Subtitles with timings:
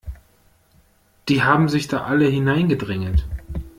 [1.29, 3.23] Die haben sich alle da hingedrängelt.